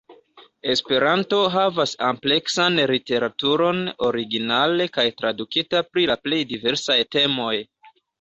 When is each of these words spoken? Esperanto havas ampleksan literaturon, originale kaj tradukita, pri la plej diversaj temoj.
Esperanto 0.73 1.41
havas 1.55 1.91
ampleksan 2.07 2.79
literaturon, 2.91 3.83
originale 4.07 4.87
kaj 4.95 5.05
tradukita, 5.21 5.83
pri 5.91 6.07
la 6.13 6.17
plej 6.25 6.41
diversaj 6.53 6.97
temoj. 7.17 7.53